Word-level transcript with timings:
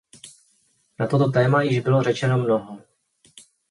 Na 0.99 1.07
toto 1.07 1.31
téma 1.31 1.61
již 1.61 1.79
bylo 1.79 2.03
řečeno 2.03 2.37
mnoho. 2.37 2.77